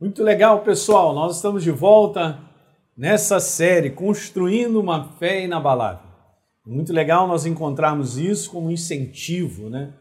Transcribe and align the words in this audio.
Muito 0.00 0.22
legal, 0.22 0.60
pessoal. 0.60 1.12
Nós 1.12 1.34
estamos 1.34 1.64
de 1.64 1.72
volta 1.72 2.38
nessa 2.96 3.40
série 3.40 3.90
Construindo 3.90 4.78
uma 4.78 5.08
Fé 5.18 5.42
Inabalável. 5.42 6.06
Muito 6.64 6.92
legal 6.92 7.26
nós 7.26 7.44
encontrarmos 7.44 8.16
isso 8.16 8.48
como 8.52 8.70
incentivo, 8.70 9.68
né? 9.68 9.92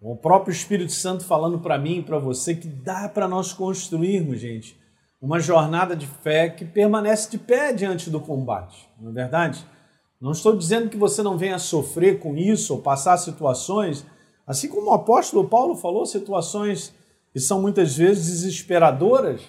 O 0.00 0.14
próprio 0.14 0.52
Espírito 0.52 0.92
Santo 0.92 1.24
falando 1.24 1.58
para 1.58 1.76
mim 1.76 1.98
e 1.98 2.02
para 2.04 2.20
você 2.20 2.54
que 2.54 2.68
dá 2.68 3.08
para 3.08 3.26
nós 3.26 3.52
construirmos, 3.52 4.38
gente, 4.38 4.78
uma 5.20 5.40
jornada 5.40 5.96
de 5.96 6.06
fé 6.06 6.48
que 6.48 6.64
permanece 6.64 7.28
de 7.28 7.38
pé 7.38 7.72
diante 7.72 8.08
do 8.08 8.20
combate, 8.20 8.88
não 9.00 9.10
é 9.10 9.12
verdade? 9.12 9.66
Não 10.20 10.30
estou 10.30 10.56
dizendo 10.56 10.88
que 10.88 10.96
você 10.96 11.20
não 11.20 11.36
venha 11.36 11.58
sofrer 11.58 12.20
com 12.20 12.36
isso 12.36 12.74
ou 12.74 12.80
passar 12.80 13.16
situações, 13.16 14.06
assim 14.46 14.68
como 14.68 14.90
o 14.90 14.94
apóstolo 14.94 15.48
Paulo 15.48 15.74
falou, 15.74 16.06
situações 16.06 16.94
que 17.36 17.40
são 17.40 17.60
muitas 17.60 17.94
vezes 17.94 18.28
desesperadoras, 18.28 19.42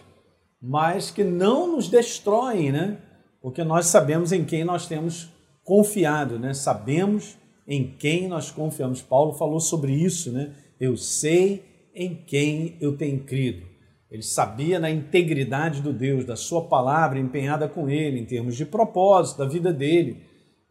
mas 0.61 1.09
que 1.09 1.23
não 1.23 1.71
nos 1.73 1.87
destroem, 1.87 2.69
né? 2.69 2.97
Porque 3.41 3.63
nós 3.63 3.85
sabemos 3.85 4.33
em 4.33 4.43
quem 4.43 4.65
nós 4.65 4.87
temos 4.87 5.29
confiado, 5.63 6.37
né? 6.37 6.53
Sabemos 6.53 7.37
em 7.65 7.95
quem 7.97 8.27
nós 8.27 8.51
confiamos. 8.51 9.01
Paulo 9.01 9.31
falou 9.31 9.61
sobre 9.61 9.93
isso, 9.93 10.33
né? 10.33 10.53
Eu 10.77 10.97
sei 10.97 11.63
em 11.95 12.13
quem 12.13 12.75
eu 12.81 12.97
tenho 12.97 13.23
crido. 13.23 13.65
Ele 14.11 14.21
sabia 14.21 14.81
na 14.81 14.91
integridade 14.91 15.81
do 15.81 15.93
Deus, 15.93 16.25
da 16.25 16.35
sua 16.35 16.67
palavra 16.67 17.17
empenhada 17.17 17.69
com 17.69 17.89
ele, 17.89 18.19
em 18.19 18.25
termos 18.25 18.57
de 18.57 18.65
propósito, 18.65 19.37
da 19.37 19.45
vida 19.45 19.71
dele. 19.71 20.23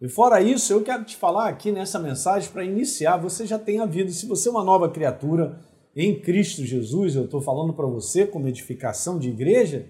E 0.03 0.06
fora 0.06 0.42
isso, 0.42 0.70
eu 0.70 0.83
quero 0.83 1.03
te 1.03 1.17
falar 1.17 1.48
aqui 1.48 1.73
nessa 1.73 1.98
mensagem 1.98 2.51
para 2.51 2.62
iniciar. 2.62 3.17
Você 3.17 3.47
já 3.47 3.59
tem 3.59 3.80
a 3.80 3.87
vida, 3.87 4.11
se 4.11 4.27
você 4.27 4.51
é 4.51 4.53
uma 4.53 4.62
nova 4.62 4.91
criatura, 4.91 5.64
em 5.96 6.20
Cristo 6.20 6.62
Jesus, 6.62 7.16
eu 7.16 7.24
estou 7.24 7.41
falando 7.41 7.73
para 7.73 7.86
você 7.86 8.27
como 8.27 8.46
edificação 8.46 9.18
de 9.18 9.30
igreja, 9.30 9.86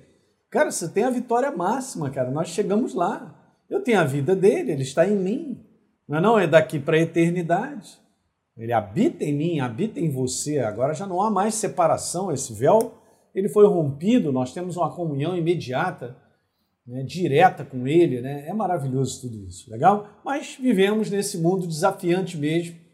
cara, 0.48 0.70
você 0.70 0.88
tem 0.88 1.02
a 1.02 1.10
vitória 1.10 1.51
máxima, 1.51 2.09
cara. 2.10 2.30
Nós 2.30 2.48
chegamos 2.48 2.95
lá. 2.95 3.35
Eu 3.68 3.82
tenho 3.82 3.98
a 3.98 4.04
vida 4.04 4.37
dele, 4.37 4.71
ele 4.71 4.82
está 4.82 5.04
em 5.09 5.16
mim. 5.16 5.60
Não 6.09 6.18
é, 6.18 6.21
não? 6.21 6.38
é 6.38 6.46
daqui 6.46 6.79
para 6.79 6.96
a 6.96 7.01
eternidade. 7.01 7.98
Ele 8.57 8.73
habita 8.73 9.24
em 9.24 9.35
mim, 9.35 9.59
habita 9.59 9.98
em 9.98 10.09
você. 10.09 10.60
Agora 10.60 10.95
já 10.95 11.07
não 11.07 11.21
há 11.21 11.29
mais 11.29 11.57
separação, 11.57 12.32
esse 12.32 12.52
véu 12.54 12.95
ele 13.35 13.51
foi 13.51 13.66
rompido, 13.66 14.32
nós 14.32 14.54
temos 14.54 14.79
uma 14.79 14.91
comunhão 14.91 15.37
imediata, 15.37 16.16
né, 16.87 17.02
direta 17.02 17.66
com 17.66 17.87
ele, 17.87 18.23
né? 18.23 18.48
É 18.48 18.54
maravilhoso 18.54 19.20
tudo 19.20 19.45
isso, 19.45 19.70
legal? 19.70 20.09
Mas 20.24 20.57
vivemos 20.59 21.10
nesse 21.10 21.37
mundo 21.37 21.66
desafiante 21.66 22.38
mesmo 22.38 22.85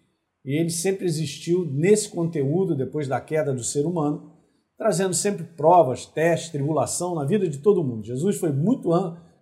e 0.44 0.58
ele 0.58 0.70
sempre 0.70 1.06
existiu 1.06 1.64
nesse 1.64 2.08
conteúdo 2.08 2.74
depois 2.74 3.06
da 3.06 3.20
queda 3.20 3.54
do 3.54 3.62
ser 3.62 3.86
humano, 3.86 4.32
trazendo 4.76 5.14
sempre 5.14 5.44
provas, 5.44 6.04
testes, 6.06 6.50
tribulação 6.50 7.14
na 7.14 7.24
vida 7.24 7.48
de 7.48 7.58
todo 7.58 7.84
mundo. 7.84 8.04
Jesus 8.04 8.38
foi 8.38 8.50
muito 8.50 8.88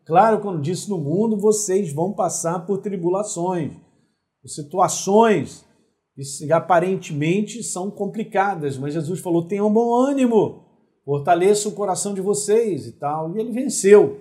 claro 0.05 0.41
quando 0.41 0.61
disse: 0.61 0.91
No 0.91 0.99
mundo 0.99 1.39
vocês 1.39 1.93
vão 1.93 2.13
passar 2.13 2.67
por 2.67 2.79
tribulações, 2.79 3.73
por 4.43 4.49
situações 4.49 5.65
que 6.15 6.53
aparentemente 6.53 7.63
são 7.63 7.91
complicadas, 7.91 8.77
mas 8.77 8.93
Jesus 8.93 9.21
falou: 9.21 9.49
tenham 9.49 9.73
bom 9.73 9.95
ânimo, 9.95 10.67
fortaleça 11.03 11.69
o 11.69 11.73
coração 11.73 12.13
de 12.13 12.21
vocês 12.21 12.87
e 12.87 12.93
tal. 12.93 13.35
E 13.35 13.41
ele 13.41 13.53
venceu 13.53 14.21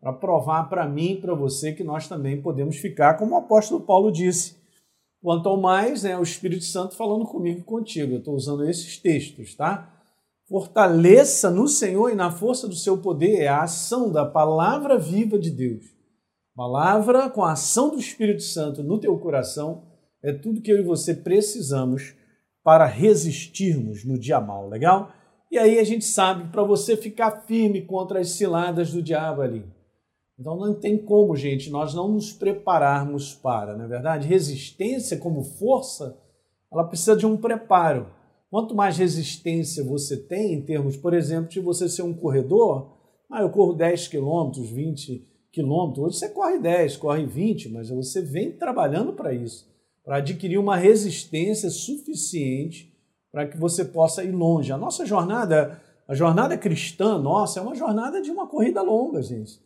para 0.00 0.12
provar 0.14 0.70
para 0.70 0.88
mim 0.88 1.12
e 1.12 1.20
para 1.20 1.34
você 1.34 1.72
que 1.72 1.84
nós 1.84 2.08
também 2.08 2.40
podemos 2.40 2.76
ficar, 2.76 3.18
como 3.18 3.34
o 3.34 3.38
apóstolo 3.38 3.82
Paulo 3.82 4.10
disse 4.10 4.63
Quanto 5.24 5.48
ao 5.48 5.58
mais, 5.58 6.02
né, 6.02 6.18
o 6.18 6.22
Espírito 6.22 6.64
Santo 6.64 6.94
falando 6.94 7.24
comigo 7.24 7.60
e 7.60 7.64
contigo. 7.64 8.12
Eu 8.12 8.18
estou 8.18 8.34
usando 8.34 8.68
esses 8.68 8.98
textos, 8.98 9.54
tá? 9.54 9.90
Fortaleça 10.46 11.50
no 11.50 11.66
Senhor 11.66 12.10
e 12.10 12.14
na 12.14 12.30
força 12.30 12.68
do 12.68 12.74
seu 12.74 12.98
poder 12.98 13.40
é 13.40 13.48
a 13.48 13.62
ação 13.62 14.12
da 14.12 14.26
palavra 14.26 14.98
viva 14.98 15.38
de 15.38 15.50
Deus. 15.50 15.82
Palavra 16.54 17.30
com 17.30 17.42
a 17.42 17.52
ação 17.52 17.88
do 17.88 17.98
Espírito 17.98 18.42
Santo 18.42 18.82
no 18.82 19.00
teu 19.00 19.18
coração 19.18 19.86
é 20.22 20.30
tudo 20.30 20.60
que 20.60 20.70
eu 20.70 20.78
e 20.78 20.82
você 20.84 21.14
precisamos 21.14 22.14
para 22.62 22.84
resistirmos 22.84 24.04
no 24.04 24.18
dia 24.18 24.42
mal, 24.42 24.68
legal? 24.68 25.10
E 25.50 25.56
aí 25.56 25.78
a 25.78 25.84
gente 25.84 26.04
sabe 26.04 26.52
para 26.52 26.62
você 26.62 26.98
ficar 26.98 27.46
firme 27.46 27.80
contra 27.80 28.20
as 28.20 28.28
ciladas 28.28 28.92
do 28.92 29.00
diabo 29.00 29.40
ali. 29.40 29.64
Então 30.38 30.56
não 30.56 30.74
tem 30.74 30.98
como, 30.98 31.36
gente, 31.36 31.70
nós 31.70 31.94
não 31.94 32.08
nos 32.08 32.32
prepararmos 32.32 33.34
para, 33.34 33.76
não 33.76 33.84
é 33.84 33.88
verdade? 33.88 34.26
Resistência 34.26 35.16
como 35.16 35.42
força, 35.42 36.18
ela 36.72 36.84
precisa 36.84 37.16
de 37.16 37.24
um 37.24 37.36
preparo. 37.36 38.08
Quanto 38.50 38.74
mais 38.74 38.98
resistência 38.98 39.84
você 39.84 40.16
tem, 40.16 40.54
em 40.54 40.62
termos, 40.62 40.96
por 40.96 41.14
exemplo, 41.14 41.48
de 41.48 41.60
você 41.60 41.88
ser 41.88 42.02
um 42.02 42.14
corredor, 42.14 42.96
ah, 43.30 43.42
eu 43.42 43.50
corro 43.50 43.74
10 43.74 44.08
quilômetros, 44.08 44.68
20 44.70 45.26
quilômetros, 45.52 46.04
hoje 46.04 46.18
você 46.18 46.28
corre 46.28 46.58
10, 46.58 46.96
corre 46.96 47.24
20, 47.24 47.68
mas 47.70 47.88
você 47.88 48.20
vem 48.20 48.52
trabalhando 48.52 49.12
para 49.12 49.32
isso, 49.32 49.72
para 50.04 50.16
adquirir 50.16 50.58
uma 50.58 50.76
resistência 50.76 51.70
suficiente 51.70 52.92
para 53.30 53.46
que 53.46 53.56
você 53.56 53.84
possa 53.84 54.22
ir 54.22 54.32
longe. 54.32 54.72
A 54.72 54.78
nossa 54.78 55.06
jornada, 55.06 55.80
a 56.06 56.14
jornada 56.14 56.56
cristã 56.56 57.18
nossa, 57.18 57.58
é 57.58 57.62
uma 57.62 57.74
jornada 57.74 58.20
de 58.20 58.30
uma 58.30 58.46
corrida 58.46 58.82
longa, 58.82 59.22
gente. 59.22 59.60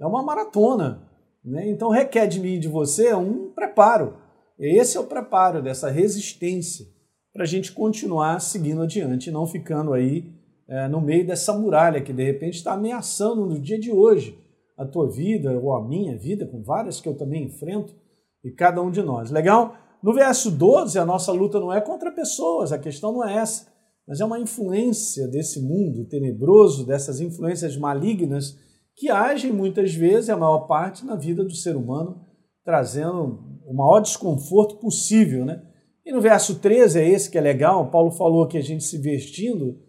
É 0.00 0.06
uma 0.06 0.22
maratona. 0.22 1.08
Né? 1.44 1.68
Então 1.68 1.90
requer 1.90 2.26
de 2.26 2.40
mim 2.40 2.54
e 2.54 2.58
de 2.58 2.68
você 2.68 3.14
um 3.14 3.50
preparo. 3.50 4.16
Esse 4.58 4.96
é 4.96 5.00
o 5.00 5.06
preparo 5.06 5.62
dessa 5.62 5.90
resistência 5.90 6.86
para 7.32 7.42
a 7.42 7.46
gente 7.46 7.72
continuar 7.72 8.40
seguindo 8.40 8.82
adiante 8.82 9.30
não 9.30 9.46
ficando 9.46 9.92
aí 9.92 10.32
é, 10.68 10.86
no 10.88 11.00
meio 11.00 11.26
dessa 11.26 11.52
muralha 11.52 12.00
que 12.00 12.12
de 12.12 12.22
repente 12.24 12.54
está 12.54 12.74
ameaçando 12.74 13.44
no 13.44 13.58
dia 13.58 13.78
de 13.78 13.90
hoje 13.90 14.38
a 14.76 14.84
tua 14.84 15.10
vida 15.10 15.58
ou 15.58 15.74
a 15.74 15.86
minha 15.86 16.16
vida, 16.16 16.46
com 16.46 16.62
várias 16.62 17.00
que 17.00 17.08
eu 17.08 17.16
também 17.16 17.44
enfrento, 17.44 17.94
e 18.42 18.50
cada 18.50 18.82
um 18.82 18.90
de 18.90 19.02
nós. 19.02 19.30
Legal? 19.30 19.76
No 20.02 20.12
verso 20.12 20.50
12, 20.50 20.98
a 20.98 21.04
nossa 21.04 21.32
luta 21.32 21.60
não 21.60 21.72
é 21.72 21.80
contra 21.80 22.10
pessoas, 22.10 22.72
a 22.72 22.78
questão 22.78 23.12
não 23.12 23.26
é 23.26 23.36
essa, 23.36 23.66
mas 24.06 24.20
é 24.20 24.24
uma 24.24 24.38
influência 24.38 25.26
desse 25.28 25.60
mundo 25.60 26.04
tenebroso, 26.06 26.84
dessas 26.84 27.20
influências 27.20 27.76
malignas 27.76 28.58
que 28.96 29.10
agem 29.10 29.52
muitas 29.52 29.94
vezes, 29.94 30.30
a 30.30 30.36
maior 30.36 30.66
parte, 30.66 31.04
na 31.04 31.16
vida 31.16 31.44
do 31.44 31.54
ser 31.54 31.76
humano, 31.76 32.24
trazendo 32.64 33.60
o 33.66 33.74
maior 33.74 34.00
desconforto 34.00 34.76
possível. 34.76 35.44
Né? 35.44 35.62
E 36.04 36.12
no 36.12 36.20
verso 36.20 36.60
13 36.60 37.00
é 37.00 37.08
esse 37.08 37.30
que 37.30 37.38
é 37.38 37.40
legal, 37.40 37.90
Paulo 37.90 38.10
falou 38.10 38.46
que 38.46 38.58
a 38.58 38.62
gente 38.62 38.84
se 38.84 38.98
vestindo 38.98 39.80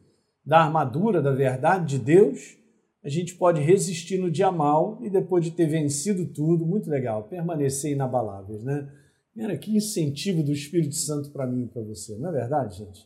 da 0.46 0.60
armadura 0.60 1.22
da 1.22 1.32
verdade 1.32 1.98
de 1.98 2.04
Deus, 2.04 2.58
a 3.04 3.10
gente 3.10 3.36
pode 3.36 3.62
resistir 3.62 4.18
no 4.18 4.32
dia 4.32 4.52
mal 4.52 5.00
e 5.04 5.10
depois 5.10 5.44
de 5.44 5.52
ter 5.52 5.68
vencido 5.68 6.26
tudo, 6.34 6.66
muito 6.66 6.90
legal, 6.90 7.24
permanecer 7.24 7.92
inabaláveis, 7.92 8.64
né? 8.64 8.90
Cara, 9.38 9.58
que 9.58 9.76
incentivo 9.76 10.42
do 10.42 10.52
Espírito 10.52 10.96
Santo 10.96 11.30
para 11.32 11.46
mim 11.46 11.64
e 11.64 11.68
para 11.68 11.84
você, 11.84 12.18
não 12.18 12.30
é 12.30 12.34
verdade, 12.34 12.78
gente? 12.78 13.02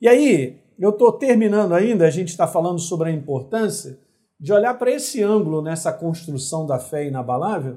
E 0.00 0.06
aí, 0.06 0.60
eu 0.78 0.90
estou 0.90 1.12
terminando 1.12 1.72
ainda, 1.72 2.06
a 2.06 2.10
gente 2.10 2.28
está 2.28 2.46
falando 2.46 2.78
sobre 2.78 3.08
a 3.08 3.12
importância 3.12 3.98
de 4.40 4.54
olhar 4.54 4.72
para 4.78 4.90
esse 4.90 5.22
ângulo 5.22 5.60
nessa 5.60 5.92
construção 5.92 6.66
da 6.66 6.78
fé 6.78 7.06
inabalável, 7.06 7.76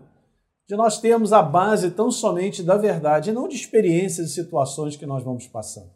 de 0.65 0.77
nós 0.77 0.97
termos 0.97 1.33
a 1.33 1.43
base 1.43 1.91
tão 1.91 2.09
somente 2.09 2.63
da 2.63 2.77
verdade 2.77 3.29
e 3.29 3.33
não 3.33 3.49
de 3.49 3.55
experiências 3.55 4.29
e 4.29 4.33
situações 4.33 4.95
que 4.95 5.05
nós 5.05 5.21
vamos 5.23 5.45
passando. 5.45 5.91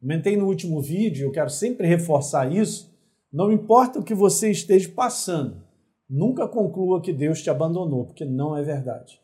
Comentei 0.00 0.34
no 0.34 0.46
último 0.46 0.80
vídeo, 0.80 1.26
eu 1.26 1.32
quero 1.32 1.50
sempre 1.50 1.86
reforçar 1.86 2.50
isso. 2.50 2.90
Não 3.30 3.52
importa 3.52 3.98
o 3.98 4.02
que 4.02 4.14
você 4.14 4.50
esteja 4.50 4.88
passando, 4.88 5.62
nunca 6.08 6.48
conclua 6.48 7.02
que 7.02 7.12
Deus 7.12 7.42
te 7.42 7.50
abandonou, 7.50 8.06
porque 8.06 8.24
não 8.24 8.56
é 8.56 8.62
verdade. 8.62 9.20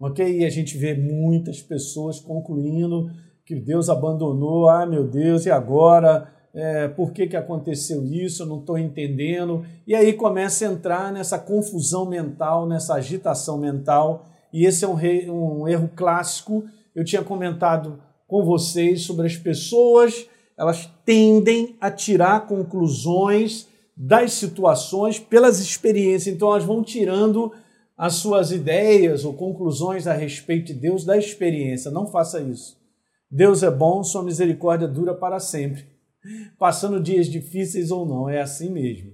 Ok? 0.00 0.40
E 0.40 0.46
a 0.46 0.50
gente 0.50 0.78
vê 0.78 0.94
muitas 0.94 1.60
pessoas 1.60 2.18
concluindo 2.18 3.10
que 3.44 3.54
Deus 3.54 3.90
abandonou, 3.90 4.68
ah 4.68 4.86
meu 4.86 5.06
Deus, 5.06 5.44
e 5.44 5.50
agora? 5.50 6.32
É, 6.54 6.86
por 6.88 7.12
que, 7.12 7.26
que 7.26 7.36
aconteceu 7.36 8.04
isso, 8.04 8.42
eu 8.42 8.46
não 8.46 8.60
estou 8.60 8.78
entendendo. 8.78 9.64
E 9.86 9.94
aí 9.94 10.12
começa 10.12 10.66
a 10.66 10.72
entrar 10.72 11.12
nessa 11.12 11.38
confusão 11.38 12.04
mental, 12.04 12.66
nessa 12.66 12.94
agitação 12.94 13.56
mental, 13.56 14.26
e 14.52 14.66
esse 14.66 14.84
é 14.84 14.88
um, 14.88 15.62
um 15.62 15.68
erro 15.68 15.90
clássico. 15.96 16.64
Eu 16.94 17.04
tinha 17.04 17.22
comentado 17.22 17.98
com 18.28 18.44
vocês 18.44 19.02
sobre 19.02 19.26
as 19.26 19.36
pessoas, 19.36 20.26
elas 20.56 20.90
tendem 21.04 21.76
a 21.80 21.90
tirar 21.90 22.46
conclusões 22.46 23.66
das 23.96 24.32
situações 24.32 25.18
pelas 25.18 25.58
experiências, 25.60 26.34
então 26.34 26.48
elas 26.48 26.64
vão 26.64 26.82
tirando 26.82 27.52
as 27.96 28.14
suas 28.14 28.52
ideias 28.52 29.24
ou 29.24 29.32
conclusões 29.32 30.06
a 30.06 30.12
respeito 30.12 30.66
de 30.66 30.74
Deus 30.74 31.04
da 31.04 31.16
experiência. 31.16 31.90
Não 31.90 32.06
faça 32.06 32.40
isso. 32.40 32.76
Deus 33.30 33.62
é 33.62 33.70
bom, 33.70 34.02
sua 34.02 34.22
misericórdia 34.22 34.88
dura 34.88 35.14
para 35.14 35.38
sempre 35.38 35.91
passando 36.58 37.02
dias 37.02 37.26
difíceis 37.26 37.90
ou 37.90 38.06
não, 38.06 38.28
é 38.28 38.40
assim 38.40 38.70
mesmo. 38.70 39.12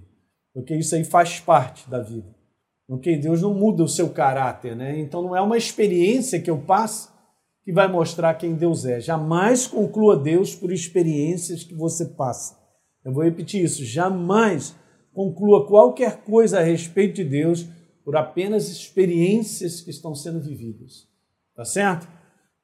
Porque 0.52 0.74
isso 0.74 0.94
aí 0.94 1.04
faz 1.04 1.40
parte 1.40 1.88
da 1.88 2.00
vida. 2.00 2.34
Porque 2.86 3.16
Deus 3.16 3.42
não 3.42 3.54
muda 3.54 3.82
o 3.82 3.88
seu 3.88 4.10
caráter, 4.10 4.74
né? 4.74 4.98
Então 4.98 5.22
não 5.22 5.36
é 5.36 5.40
uma 5.40 5.56
experiência 5.56 6.40
que 6.40 6.50
eu 6.50 6.58
passo 6.58 7.12
que 7.62 7.72
vai 7.72 7.86
mostrar 7.86 8.34
quem 8.34 8.54
Deus 8.54 8.86
é. 8.86 8.98
Jamais 8.98 9.66
conclua 9.66 10.16
Deus 10.16 10.54
por 10.54 10.72
experiências 10.72 11.62
que 11.62 11.74
você 11.74 12.06
passa. 12.06 12.56
Eu 13.04 13.12
vou 13.12 13.22
repetir 13.22 13.62
isso, 13.62 13.84
jamais 13.84 14.74
conclua 15.12 15.66
qualquer 15.66 16.22
coisa 16.22 16.60
a 16.60 16.62
respeito 16.62 17.16
de 17.16 17.24
Deus 17.24 17.66
por 18.04 18.16
apenas 18.16 18.70
experiências 18.70 19.82
que 19.82 19.90
estão 19.90 20.14
sendo 20.14 20.40
vividas. 20.40 21.06
Tá 21.54 21.64
certo? 21.64 22.08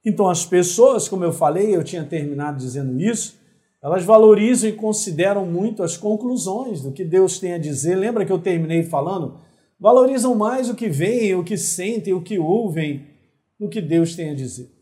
Então, 0.03 0.29
as 0.29 0.47
pessoas, 0.47 1.09
como 1.09 1.25
eu 1.25 1.33
falei, 1.33 1.75
eu 1.75 1.85
tinha 1.85 2.05
terminado 2.05 2.59
dizendo 2.59 2.99
isso, 3.01 3.39
elas 3.85 4.03
valorizam 4.03 4.71
e 4.71 4.73
consideram 4.73 5.45
muito 5.45 5.83
as 5.83 5.95
conclusões 5.95 6.81
do 6.81 6.91
que 6.91 7.05
Deus 7.05 7.39
tem 7.39 7.53
a 7.53 7.59
dizer. 7.59 7.95
Lembra 7.95 8.25
que 8.25 8.33
eu 8.33 8.39
terminei 8.39 8.83
falando? 8.83 9.39
Valorizam 9.79 10.35
mais 10.35 10.71
o 10.71 10.75
que 10.75 10.89
veem, 10.89 11.35
o 11.35 11.45
que 11.45 11.59
sentem, 11.59 12.15
o 12.15 12.23
que 12.23 12.39
ouvem, 12.39 13.07
do 13.61 13.69
que 13.69 13.83
Deus 13.83 14.17
tem 14.17 14.31
a 14.31 14.35
dizer. 14.35 14.73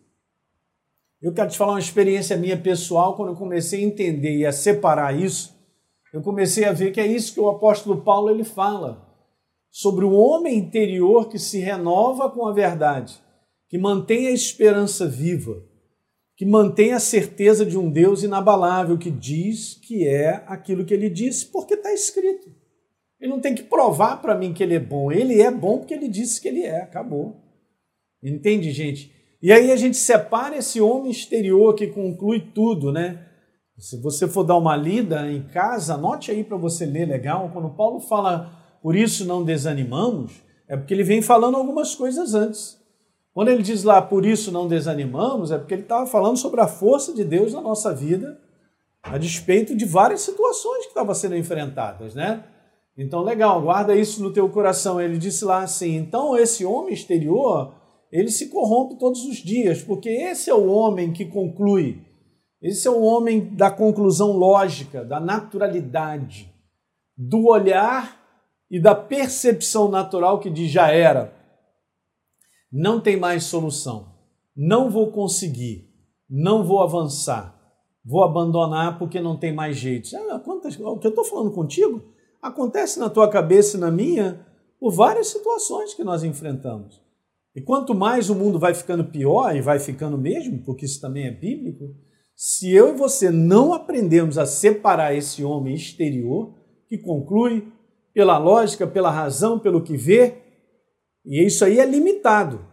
Eu 1.21 1.33
quero 1.33 1.51
te 1.51 1.59
falar 1.59 1.73
uma 1.73 1.81
experiência 1.81 2.37
minha 2.37 2.57
pessoal, 2.57 3.17
quando 3.17 3.31
eu 3.31 3.35
comecei 3.35 3.81
a 3.81 3.87
entender 3.87 4.37
e 4.37 4.47
a 4.47 4.53
separar 4.53 5.19
isso, 5.19 5.53
eu 6.15 6.23
comecei 6.23 6.65
a 6.65 6.73
ver 6.73 6.93
que 6.93 7.01
é 7.01 7.07
isso 7.07 7.35
que 7.35 7.41
o 7.41 7.49
apóstolo 7.49 8.03
Paulo 8.03 8.31
ele 8.31 8.45
fala 8.45 9.05
sobre 9.69 10.05
o 10.05 10.13
homem 10.13 10.57
interior 10.57 11.29
que 11.29 11.41
se 11.41 11.59
renova 11.59 12.31
com 12.31 12.47
a 12.47 12.53
verdade, 12.53 13.21
que 13.69 13.79
mantém 13.79 14.29
a 14.29 14.31
esperança 14.31 15.09
viva, 15.09 15.72
que 16.37 16.47
mantém 16.47 16.93
a 16.93 17.01
certeza 17.01 17.65
de 17.65 17.79
um 17.79 17.91
Deus 17.91 18.23
inabalável 18.23 18.99
que 18.99 19.11
diz 19.11 19.75
que 19.75 20.07
é 20.07 20.43
aquilo 20.47 20.85
que 20.85 20.95
ele 20.95 21.11
disse, 21.11 21.47
porque 21.47 21.75
está 21.75 21.93
escrito. 21.93 22.51
Ele 23.21 23.31
não 23.31 23.41
tem 23.41 23.55
que 23.55 23.63
provar 23.63 24.21
para 24.21 24.37
mim 24.37 24.53
que 24.53 24.63
ele 24.63 24.75
é 24.75 24.81
bom. 24.81 25.13
Ele 25.13 25.41
é 25.41 25.51
bom 25.51 25.79
porque 25.79 25.95
ele 25.95 26.09
disse 26.09 26.41
que 26.41 26.49
ele 26.49 26.63
é. 26.63 26.83
Acabou. 26.83 27.37
Entende, 28.23 28.73
gente? 28.73 29.13
E 29.41 29.53
aí 29.53 29.71
a 29.71 29.77
gente 29.77 29.97
separa 29.97 30.57
esse 30.57 30.81
homem 30.81 31.11
exterior 31.11 31.75
que 31.75 31.87
conclui 31.87 32.41
tudo, 32.53 32.93
né? 32.93 33.27
Se 33.79 34.01
você 34.01 34.29
for 34.29 34.45
dar 34.45 34.57
uma 34.57 34.77
lida 34.77 35.31
em 35.31 35.43
casa, 35.43 35.95
anote 35.95 36.31
aí 36.31 36.45
para 36.45 36.57
você 36.57 36.85
ler 36.87 37.07
legal. 37.07 37.51
Quando 37.53 37.75
Paulo 37.75 38.01
fala 38.01 38.79
por 38.83 38.97
isso 38.97 39.25
não 39.25 39.45
desanimamos, 39.45 40.33
é 40.69 40.77
porque 40.77 40.93
ele 40.93 41.05
vem 41.05 41.23
falando 41.23 41.57
algumas 41.57 41.95
coisas 41.95 42.35
antes. 42.35 42.82
Quando 43.35 43.49
ele 43.49 43.63
diz 43.63 43.83
lá, 43.83 44.03
por 44.03 44.27
isso 44.27 44.53
não 44.53 44.69
desanimamos, 44.69 45.51
é 45.51 45.59
porque 45.59 45.75
ele 45.75 45.83
estava 45.83 46.07
falando 46.07 46.37
sobre 46.37 46.61
a 46.61 46.69
força 46.69 47.15
de 47.15 47.25
Deus 47.25 47.55
na 47.55 47.63
nossa 47.63 47.95
vida, 47.95 48.39
a 49.03 49.17
despeito 49.17 49.75
de 49.75 49.87
várias 49.87 50.21
situações 50.21 50.83
que 50.83 50.89
estavam 50.89 51.15
sendo 51.15 51.37
enfrentadas, 51.37 52.15
né? 52.15 52.45
Então, 52.97 53.23
legal, 53.23 53.63
guarda 53.63 53.95
isso 53.95 54.23
no 54.23 54.33
teu 54.33 54.49
coração. 54.51 55.01
Ele 55.01 55.17
disse 55.17 55.47
lá 55.47 55.63
assim: 55.63 55.97
então 55.97 56.37
esse 56.37 56.63
homem 56.65 56.93
exterior, 56.93 57.75
ele 58.13 58.29
se 58.29 58.51
corrompe 58.51 58.99
todos 58.99 59.25
os 59.25 59.39
dias, 59.39 59.83
porque 59.83 60.11
esse 60.11 60.51
é 60.51 60.55
o 60.55 60.71
homem 60.71 61.11
que 61.11 61.25
conclui, 61.25 62.03
esse 62.61 62.87
é 62.87 62.91
o 62.91 63.01
homem 63.01 63.55
da 63.55 63.71
conclusão 63.71 64.33
lógica, 64.33 65.03
da 65.03 65.19
naturalidade, 65.19 66.53
do 67.17 67.47
olhar 67.47 68.21
e 68.71 68.79
da 68.79 68.95
percepção 68.95 69.89
natural 69.89 70.39
que 70.39 70.51
diz 70.51 70.71
já 70.71 70.91
era 70.91 71.42
não 72.73 73.01
tem 73.01 73.17
mais 73.17 73.45
solução. 73.45 74.15
Não 74.57 74.91
vou 74.91 75.13
conseguir. 75.13 75.91
Não 76.29 76.65
vou 76.65 76.83
avançar. 76.83 77.61
Vou 78.05 78.25
abandonar 78.25 78.99
porque 78.99 79.21
não 79.21 79.37
tem 79.37 79.53
mais 79.53 79.77
jeito. 79.77 80.09
Ah, 80.31 80.41
quantas, 80.41 80.79
o 80.79 80.99
que 80.99 81.07
eu 81.07 81.11
estou 81.11 81.25
falando 81.25 81.53
contigo 81.53 82.03
acontece 82.41 82.99
na 82.99 83.11
tua 83.11 83.29
cabeça 83.29 83.77
e 83.77 83.81
na 83.81 83.91
minha 83.91 84.45
por 84.81 84.91
várias 84.91 85.29
situações 85.29 85.95
que 85.95 86.03
nós 86.03 86.25
enfrentamos. 86.25 87.01
E 87.55 87.61
quanto 87.61 87.95
mais 87.95 88.31
o 88.31 88.35
mundo 88.35 88.59
vai 88.59 88.75
ficando 88.75 89.05
pior, 89.05 89.55
e 89.55 89.61
vai 89.61 89.79
ficando 89.79 90.17
mesmo, 90.17 90.59
porque 90.65 90.87
isso 90.87 91.01
também 91.01 91.27
é 91.27 91.31
bíblico, 91.31 91.95
se 92.35 92.73
eu 92.73 92.89
e 92.89 92.99
você 92.99 93.31
não 93.31 93.73
aprendemos 93.73 94.39
a 94.39 94.47
separar 94.47 95.15
esse 95.15 95.45
homem 95.45 95.75
exterior, 95.75 96.55
que 96.89 96.99
conclui 96.99 97.71
pela 98.13 98.39
lógica, 98.39 98.87
pela 98.87 99.11
razão, 99.11 99.59
pelo 99.59 99.83
que 99.83 99.97
vê, 99.97 100.42
e 101.25 101.45
isso 101.45 101.65
aí 101.65 101.79
é 101.79 101.87
limitado. 101.87 102.65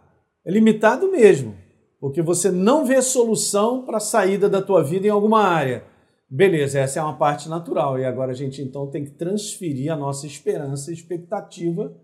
É 0.46 0.52
limitado 0.52 1.12
mesmo, 1.12 1.56
porque 2.00 2.22
você 2.22 2.50
não 2.50 2.86
vê 2.86 3.02
solução 3.02 3.86
para 3.86 3.98
a 3.98 4.02
saída 4.02 4.50
da 4.50 4.62
tua 4.62 4.84
vida 4.84 5.08
em 5.08 5.12
alguma 5.12 5.44
área. 5.44 5.84
Beleza, 6.30 6.80
essa 6.80 7.00
é 7.00 7.04
uma 7.04 7.18
parte 7.18 7.50
natural. 7.50 8.00
E 8.00 8.06
agora 8.06 8.32
a 8.32 8.36
gente 8.36 8.62
então 8.62 8.88
tem 8.88 9.04
que 9.04 9.12
transferir 9.12 9.92
a 9.92 9.98
nossa 9.98 10.26
esperança 10.26 10.92
e 10.92 10.94
expectativa 10.94 11.96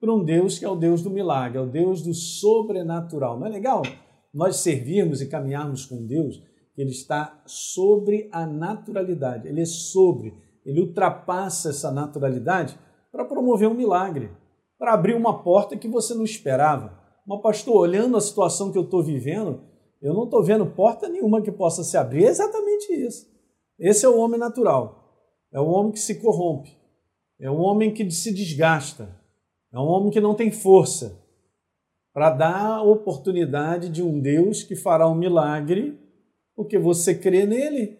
para 0.00 0.12
um 0.12 0.22
Deus 0.24 0.58
que 0.58 0.64
é 0.64 0.68
o 0.68 0.76
Deus 0.76 1.02
do 1.02 1.10
milagre, 1.10 1.58
é 1.58 1.60
o 1.60 1.66
Deus 1.66 2.02
do 2.02 2.14
sobrenatural. 2.14 3.38
Não 3.38 3.46
é 3.46 3.50
legal 3.50 3.82
nós 4.32 4.56
servirmos 4.56 5.20
e 5.20 5.26
caminharmos 5.26 5.86
com 5.86 6.06
Deus 6.06 6.42
Ele 6.76 6.90
está 6.90 7.42
sobre 7.46 8.28
a 8.30 8.46
naturalidade, 8.46 9.48
Ele 9.48 9.62
é 9.62 9.66
sobre, 9.66 10.34
Ele 10.64 10.80
ultrapassa 10.80 11.70
essa 11.70 11.90
naturalidade 11.90 12.78
para 13.10 13.24
promover 13.24 13.68
um 13.68 13.74
milagre 13.74 14.30
para 14.78 14.94
abrir 14.94 15.14
uma 15.14 15.42
porta 15.42 15.76
que 15.76 15.88
você 15.88 16.14
não 16.14 16.24
esperava. 16.24 16.96
Mas, 17.26 17.42
pastor, 17.42 17.76
olhando 17.76 18.16
a 18.16 18.20
situação 18.20 18.70
que 18.70 18.78
eu 18.78 18.84
estou 18.84 19.02
vivendo, 19.02 19.60
eu 20.00 20.14
não 20.14 20.24
estou 20.24 20.42
vendo 20.42 20.64
porta 20.64 21.08
nenhuma 21.08 21.42
que 21.42 21.50
possa 21.50 21.82
se 21.82 21.96
abrir. 21.96 22.24
É 22.24 22.28
exatamente 22.28 22.92
isso. 22.92 23.28
Esse 23.78 24.06
é 24.06 24.08
o 24.08 24.18
homem 24.18 24.38
natural. 24.38 25.26
É 25.52 25.60
o 25.60 25.66
homem 25.66 25.92
que 25.92 25.98
se 25.98 26.14
corrompe. 26.20 26.70
É 27.40 27.50
o 27.50 27.56
homem 27.56 27.92
que 27.92 28.08
se 28.10 28.32
desgasta. 28.32 29.14
É 29.72 29.78
um 29.78 29.86
homem 29.86 30.10
que 30.10 30.20
não 30.20 30.34
tem 30.34 30.50
força 30.50 31.20
para 32.14 32.30
dar 32.30 32.78
a 32.78 32.82
oportunidade 32.82 33.88
de 33.88 34.02
um 34.02 34.18
Deus 34.18 34.62
que 34.62 34.74
fará 34.74 35.06
um 35.08 35.14
milagre, 35.14 35.98
porque 36.56 36.78
você 36.78 37.14
crê 37.14 37.44
nele. 37.46 37.98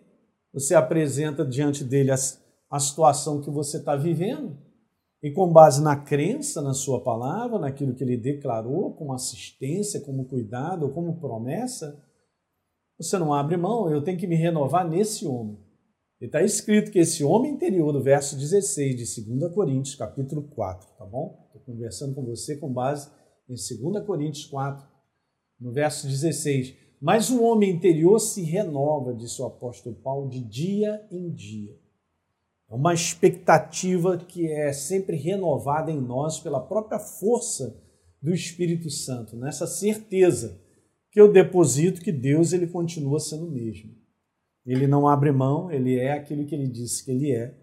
Você 0.53 0.75
apresenta 0.75 1.45
diante 1.45 1.85
dele 1.85 2.11
a, 2.11 2.17
a 2.71 2.81
situação 2.81 3.43
que 3.43 3.51
você 3.51 3.77
está 3.77 3.95
vivendo 3.95 4.57
e 5.23 5.31
com 5.33 5.53
base 5.53 5.83
na 5.83 5.97
crença 5.97 6.63
na 6.63 6.73
sua 6.73 7.03
palavra, 7.03 7.59
naquilo 7.59 7.95
que 7.95 8.05
ele 8.05 8.17
declarou, 8.17 8.95
como 8.95 9.13
assistência, 9.13 10.01
como 10.01 10.27
cuidado, 10.27 10.91
como 10.91 11.19
promessa, 11.19 12.01
você 12.97 13.19
não 13.19 13.33
abre 13.33 13.57
mão, 13.57 13.91
eu 13.91 14.03
tenho 14.03 14.19
que 14.19 14.27
me 14.27 14.37
renovar 14.37 14.89
nesse 14.89 15.27
homem. 15.27 15.59
E 16.21 16.25
está 16.27 16.43
escrito 16.43 16.91
que 16.91 16.99
esse 16.99 17.23
homem 17.23 17.53
interior, 17.53 17.93
do 17.93 18.03
verso 18.03 18.37
16 18.37 18.97
de 18.97 19.37
2 19.39 19.55
Coríntios, 19.55 19.95
capítulo 19.95 20.43
4, 20.43 20.89
tá 20.99 21.05
bom? 21.05 21.47
Estou 21.47 21.63
conversando 21.63 22.15
com 22.15 22.25
você 22.25 22.57
com 22.57 22.73
base 22.73 23.09
em 23.49 23.55
2 23.55 24.05
Coríntios 24.05 24.47
4, 24.47 24.85
no 25.61 25.73
verso 25.73 26.09
16. 26.09 26.75
Mas 27.01 27.31
o 27.31 27.43
homem 27.45 27.71
interior 27.71 28.19
se 28.19 28.43
renova, 28.43 29.15
disse 29.15 29.41
o 29.41 29.47
apóstolo 29.47 29.95
Paulo, 29.95 30.29
de 30.29 30.43
dia 30.43 31.07
em 31.11 31.31
dia. 31.31 31.79
É 32.71 32.75
uma 32.75 32.93
expectativa 32.93 34.19
que 34.19 34.47
é 34.51 34.73
sempre 34.73 35.17
renovada 35.17 35.91
em 35.91 36.01
nós 36.01 36.39
pela 36.39 36.61
própria 36.61 36.99
força 36.99 37.81
do 38.21 38.35
Espírito 38.35 38.91
Santo, 38.91 39.37
nessa 39.37 39.67
certeza 39.67 40.61
que 41.11 41.21
eu 41.21 41.33
deposito 41.33 42.03
que 42.03 42.13
Deus 42.13 42.53
ele 42.53 42.67
continua 42.67 43.19
sendo 43.19 43.47
o 43.47 43.51
mesmo. 43.51 43.91
Ele 44.67 44.87
não 44.87 45.09
abre 45.09 45.33
mão, 45.33 45.71
ele 45.71 45.97
é 45.99 46.13
aquilo 46.13 46.45
que 46.45 46.55
ele 46.55 46.69
disse 46.69 47.05
que 47.05 47.11
ele 47.11 47.33
é. 47.33 47.55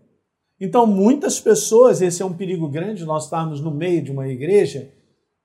Então, 0.59 0.87
muitas 0.87 1.39
pessoas, 1.39 2.01
esse 2.01 2.21
é 2.21 2.25
um 2.25 2.33
perigo 2.33 2.67
grande, 2.67 3.05
nós 3.05 3.25
estarmos 3.25 3.61
no 3.61 3.69
meio 3.69 4.01
de 4.01 4.11
uma 4.11 4.27
igreja 4.27 4.91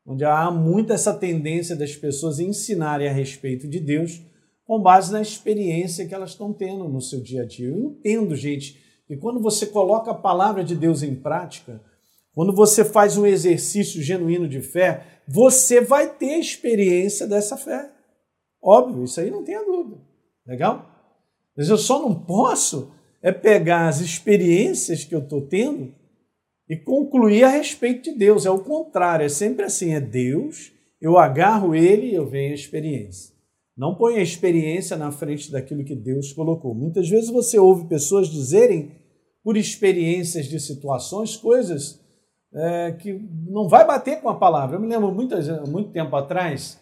onde 0.07 0.25
há 0.25 0.51
muita 0.51 0.95
essa 0.95 1.13
tendência 1.13 1.77
das 1.77 1.95
pessoas 1.95 2.41
ensinarem 2.41 3.09
a 3.09 3.13
respeito 3.13 3.69
de 3.69 3.79
Deus 3.79 4.23
com 4.65 4.81
base 4.81 5.13
na 5.13 5.21
experiência 5.21 6.07
que 6.07 6.15
elas 6.15 6.31
estão 6.31 6.53
tendo 6.53 6.89
no 6.89 7.01
seu 7.01 7.21
dia 7.21 7.43
a 7.43 7.47
dia. 7.47 7.69
Eu 7.69 7.77
entendo, 7.79 8.35
gente, 8.35 8.81
e 9.11 9.17
quando 9.17 9.41
você 9.41 9.67
coloca 9.67 10.13
a 10.13 10.15
palavra 10.15 10.63
de 10.63 10.77
Deus 10.77 11.03
em 11.03 11.17
prática, 11.17 11.83
quando 12.33 12.55
você 12.55 12.85
faz 12.85 13.17
um 13.17 13.27
exercício 13.27 14.01
genuíno 14.01 14.49
de 14.49 14.61
fé, 14.61 15.05
você 15.27 15.81
vai 15.81 16.15
ter 16.15 16.39
experiência 16.39 17.27
dessa 17.27 17.57
fé. 17.57 17.91
Óbvio, 18.63 19.03
isso 19.03 19.21
aí 19.21 19.29
não 19.29 19.43
tenha 19.43 19.65
dúvida. 19.65 19.99
Legal? 20.47 20.89
Mas 21.57 21.69
eu 21.69 21.77
só 21.77 22.01
não 22.01 22.15
posso 22.15 22.93
é 23.21 23.33
pegar 23.33 23.89
as 23.89 24.01
experiências 24.01 25.05
que 25.05 25.15
eu 25.15 25.19
estou 25.19 25.43
tendo 25.43 25.93
e 26.69 26.77
concluir 26.77 27.43
a 27.43 27.49
respeito 27.49 28.11
de 28.11 28.17
Deus. 28.17 28.47
É 28.47 28.51
o 28.51 28.63
contrário, 28.63 29.27
é 29.27 29.29
sempre 29.29 29.65
assim: 29.65 29.93
é 29.93 30.01
Deus, 30.01 30.73
eu 31.01 31.19
agarro 31.19 31.75
ele 31.75 32.13
e 32.13 32.15
eu 32.15 32.27
venho 32.27 32.53
a 32.53 32.55
experiência. 32.55 33.35
Não 33.77 33.95
põe 33.95 34.19
a 34.19 34.23
experiência 34.23 34.97
na 34.97 35.11
frente 35.11 35.51
daquilo 35.51 35.85
que 35.85 35.97
Deus 35.97 36.33
colocou. 36.33 36.75
Muitas 36.75 37.09
vezes 37.09 37.31
você 37.31 37.59
ouve 37.59 37.89
pessoas 37.89 38.29
dizerem 38.29 39.00
por 39.43 39.57
experiências 39.57 40.47
de 40.47 40.61
situações, 40.61 41.37
coisas 41.37 42.01
é, 42.53 42.93
que 42.93 43.13
não 43.49 43.69
vai 43.69 43.87
bater 43.87 44.21
com 44.21 44.29
a 44.29 44.39
palavra. 44.39 44.77
Eu 44.77 44.81
me 44.81 44.89
lembro 44.89 45.13
muitas, 45.13 45.49
muito 45.69 45.91
tempo 45.91 46.15
atrás, 46.17 46.81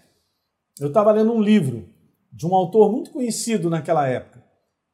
eu 0.80 0.88
estava 0.88 1.12
lendo 1.12 1.32
um 1.32 1.40
livro 1.40 1.88
de 2.32 2.46
um 2.46 2.54
autor 2.54 2.90
muito 2.90 3.10
conhecido 3.10 3.68
naquela 3.68 4.06
época. 4.06 4.42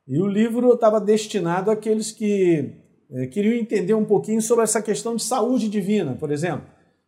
E 0.06 0.20
o 0.20 0.26
livro 0.26 0.74
estava 0.74 1.00
destinado 1.00 1.70
àqueles 1.70 2.12
que 2.12 2.72
é, 3.10 3.26
queriam 3.26 3.54
entender 3.54 3.94
um 3.94 4.04
pouquinho 4.04 4.40
sobre 4.40 4.64
essa 4.64 4.82
questão 4.82 5.16
de 5.16 5.22
saúde 5.22 5.68
divina, 5.68 6.14
por 6.14 6.30
exemplo. 6.30 6.66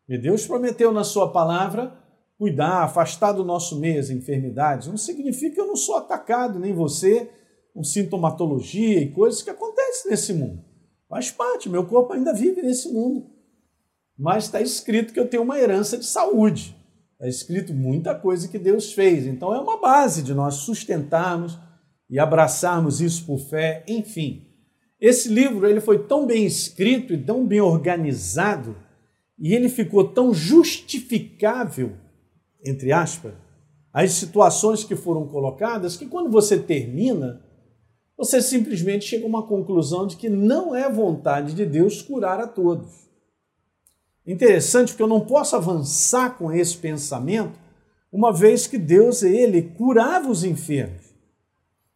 E 0.08 0.16
Deus 0.16 0.46
prometeu 0.46 0.92
na 0.92 1.04
sua 1.04 1.30
palavra 1.30 1.92
cuidar, 2.38 2.84
afastar 2.84 3.32
do 3.32 3.44
nosso 3.44 3.80
meio 3.80 3.98
as 3.98 4.10
enfermidades. 4.10 4.88
Não 4.88 4.96
significa 4.96 5.54
que 5.54 5.60
eu 5.60 5.66
não 5.66 5.76
sou 5.76 5.96
atacado, 5.96 6.58
nem 6.58 6.72
você, 6.72 7.30
com 7.76 7.84
sintomatologia 7.84 9.02
e 9.02 9.10
coisas 9.10 9.42
que 9.42 9.50
acontecem 9.50 10.10
nesse 10.10 10.32
mundo. 10.32 10.64
Faz 11.10 11.30
parte, 11.30 11.68
meu 11.68 11.84
corpo 11.84 12.14
ainda 12.14 12.32
vive 12.32 12.62
nesse 12.62 12.90
mundo. 12.90 13.26
Mas 14.18 14.44
está 14.44 14.62
escrito 14.62 15.12
que 15.12 15.20
eu 15.20 15.28
tenho 15.28 15.42
uma 15.42 15.58
herança 15.58 15.98
de 15.98 16.06
saúde. 16.06 16.74
Está 17.12 17.28
escrito 17.28 17.74
muita 17.74 18.14
coisa 18.14 18.48
que 18.48 18.58
Deus 18.58 18.94
fez. 18.94 19.26
Então 19.26 19.54
é 19.54 19.60
uma 19.60 19.78
base 19.78 20.22
de 20.22 20.32
nós 20.32 20.54
sustentarmos 20.54 21.58
e 22.08 22.18
abraçarmos 22.18 23.02
isso 23.02 23.26
por 23.26 23.38
fé, 23.40 23.84
enfim. 23.86 24.46
Esse 24.98 25.28
livro 25.28 25.68
ele 25.68 25.82
foi 25.82 25.98
tão 26.06 26.26
bem 26.26 26.46
escrito 26.46 27.12
e 27.12 27.22
tão 27.22 27.46
bem 27.46 27.60
organizado 27.60 28.74
e 29.38 29.52
ele 29.52 29.68
ficou 29.68 30.02
tão 30.02 30.32
justificável, 30.32 31.92
entre 32.64 32.90
aspas, 32.90 33.34
as 33.92 34.12
situações 34.12 34.82
que 34.82 34.96
foram 34.96 35.28
colocadas, 35.28 35.94
que 35.94 36.06
quando 36.06 36.30
você 36.30 36.58
termina, 36.58 37.44
você 38.16 38.40
simplesmente 38.40 39.04
chega 39.04 39.24
a 39.24 39.28
uma 39.28 39.46
conclusão 39.46 40.06
de 40.06 40.16
que 40.16 40.28
não 40.28 40.74
é 40.74 40.90
vontade 40.90 41.52
de 41.52 41.66
Deus 41.66 42.00
curar 42.00 42.40
a 42.40 42.46
todos. 42.46 43.06
Interessante 44.26 44.88
porque 44.88 45.02
eu 45.02 45.08
não 45.08 45.20
posso 45.20 45.54
avançar 45.54 46.36
com 46.36 46.50
esse 46.50 46.76
pensamento, 46.76 47.58
uma 48.10 48.32
vez 48.32 48.66
que 48.66 48.78
Deus, 48.78 49.22
ele 49.22 49.62
curava 49.62 50.30
os 50.30 50.42
enfermos. 50.42 51.14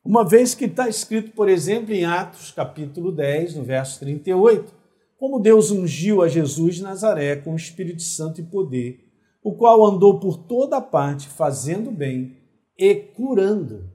Uma 0.05 0.25
vez 0.25 0.55
que 0.55 0.67
está 0.67 0.89
escrito, 0.89 1.33
por 1.33 1.49
exemplo, 1.49 1.93
em 1.93 2.05
Atos 2.05 2.51
capítulo 2.51 3.11
10, 3.11 3.57
no 3.57 3.65
verso 3.65 3.99
38, 4.01 4.73
como 5.19 5.41
Deus 5.41 5.71
ungiu 5.71 6.23
a 6.23 6.29
Jesus 6.29 6.77
de 6.77 6.83
Nazaré 6.83 7.37
com 7.37 7.53
o 7.53 7.57
Espírito 7.57 8.03
Santo 8.03 8.41
e 8.41 8.45
poder, 8.45 9.07
o 9.43 9.55
qual 9.55 9.85
andou 9.85 10.21
por 10.21 10.37
toda 10.37 10.81
parte 10.81 11.29
fazendo 11.29 11.91
bem 11.91 12.37
e 12.79 12.95
curando 12.95 13.91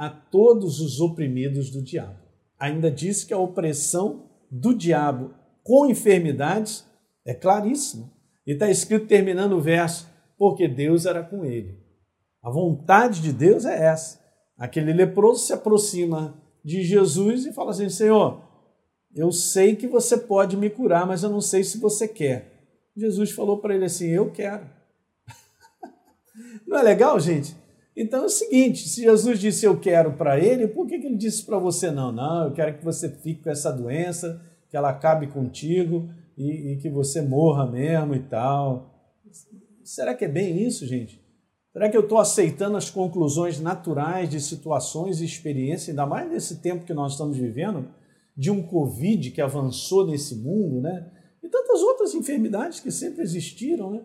a 0.00 0.08
todos 0.08 0.80
os 0.80 0.98
oprimidos 0.98 1.68
do 1.68 1.82
diabo. 1.82 2.16
Ainda 2.58 2.90
diz 2.90 3.22
que 3.22 3.34
a 3.34 3.38
opressão 3.38 4.30
do 4.50 4.74
diabo 4.74 5.34
com 5.62 5.84
enfermidades 5.90 6.86
é 7.22 7.34
claríssima. 7.34 8.10
E 8.46 8.52
está 8.52 8.70
escrito 8.70 9.06
terminando 9.06 9.52
o 9.52 9.60
verso, 9.60 10.08
porque 10.38 10.66
Deus 10.66 11.04
era 11.04 11.22
com 11.22 11.44
ele. 11.44 11.78
A 12.42 12.50
vontade 12.50 13.20
de 13.20 13.30
Deus 13.30 13.66
é 13.66 13.88
essa. 13.88 14.18
Aquele 14.56 14.94
leproso 14.94 15.44
se 15.44 15.52
aproxima 15.52 16.34
de 16.64 16.82
Jesus 16.82 17.44
e 17.44 17.52
fala 17.52 17.72
assim: 17.72 17.90
Senhor, 17.90 18.42
eu 19.14 19.30
sei 19.30 19.76
que 19.76 19.86
você 19.86 20.16
pode 20.16 20.56
me 20.56 20.70
curar, 20.70 21.06
mas 21.06 21.22
eu 21.22 21.28
não 21.28 21.42
sei 21.42 21.62
se 21.62 21.76
você 21.76 22.08
quer. 22.08 22.88
Jesus 22.96 23.32
falou 23.32 23.58
para 23.58 23.74
ele 23.74 23.84
assim: 23.84 24.08
Eu 24.08 24.30
quero. 24.30 24.66
não 26.66 26.78
é 26.78 26.82
legal, 26.82 27.20
gente? 27.20 27.54
Então 27.96 28.22
é 28.22 28.26
o 28.26 28.30
seguinte: 28.30 28.88
se 28.88 29.02
Jesus 29.02 29.38
disse 29.38 29.66
eu 29.66 29.78
quero 29.78 30.12
para 30.12 30.38
ele, 30.38 30.68
por 30.68 30.86
que, 30.86 30.98
que 30.98 31.06
ele 31.06 31.16
disse 31.16 31.44
para 31.44 31.58
você 31.58 31.90
não? 31.90 32.12
Não, 32.12 32.46
eu 32.46 32.52
quero 32.52 32.78
que 32.78 32.84
você 32.84 33.08
fique 33.08 33.42
com 33.42 33.50
essa 33.50 33.72
doença, 33.72 34.40
que 34.68 34.76
ela 34.76 34.90
acabe 34.90 35.26
contigo 35.26 36.08
e, 36.36 36.72
e 36.72 36.76
que 36.78 36.88
você 36.88 37.20
morra 37.20 37.66
mesmo 37.70 38.14
e 38.14 38.20
tal. 38.20 38.94
Será 39.84 40.14
que 40.14 40.24
é 40.24 40.28
bem 40.28 40.62
isso, 40.62 40.86
gente? 40.86 41.20
Será 41.72 41.88
que 41.88 41.96
eu 41.96 42.02
estou 42.02 42.18
aceitando 42.18 42.76
as 42.76 42.90
conclusões 42.90 43.60
naturais 43.60 44.28
de 44.28 44.40
situações 44.40 45.20
e 45.20 45.24
experiências, 45.24 45.90
ainda 45.90 46.06
mais 46.06 46.30
nesse 46.30 46.60
tempo 46.60 46.84
que 46.84 46.94
nós 46.94 47.12
estamos 47.12 47.36
vivendo? 47.36 47.88
de 48.40 48.50
um 48.50 48.62
Covid 48.62 49.30
que 49.32 49.40
avançou 49.42 50.06
nesse 50.06 50.34
mundo, 50.34 50.80
né? 50.80 51.10
E 51.42 51.48
tantas 51.48 51.82
outras 51.82 52.14
enfermidades 52.14 52.80
que 52.80 52.90
sempre 52.90 53.22
existiram, 53.22 53.90
né? 53.90 54.00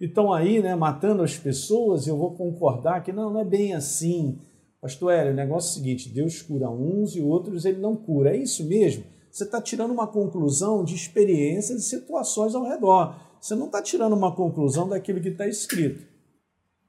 Estão 0.00 0.32
aí, 0.32 0.62
né, 0.62 0.76
matando 0.76 1.22
as 1.22 1.36
pessoas, 1.36 2.06
eu 2.06 2.16
vou 2.16 2.32
concordar 2.34 3.02
que 3.02 3.12
não, 3.12 3.32
não 3.32 3.40
é 3.40 3.44
bem 3.44 3.74
assim. 3.74 4.38
Pastor 4.80 5.12
Hélio, 5.12 5.32
o 5.32 5.36
negócio 5.36 5.68
é 5.68 5.72
o 5.72 5.74
seguinte: 5.74 6.08
Deus 6.08 6.40
cura 6.40 6.70
uns 6.70 7.16
e 7.16 7.20
outros 7.20 7.64
ele 7.64 7.80
não 7.80 7.96
cura. 7.96 8.30
É 8.30 8.36
isso 8.36 8.64
mesmo? 8.64 9.04
Você 9.30 9.44
está 9.44 9.60
tirando 9.60 9.90
uma 9.90 10.06
conclusão 10.06 10.84
de 10.84 10.94
experiências 10.94 11.80
e 11.80 11.88
situações 11.88 12.54
ao 12.54 12.64
redor. 12.64 13.14
Você 13.40 13.54
não 13.54 13.66
está 13.66 13.82
tirando 13.82 14.14
uma 14.14 14.34
conclusão 14.34 14.88
daquilo 14.88 15.20
que 15.20 15.28
está 15.28 15.46
escrito. 15.46 16.06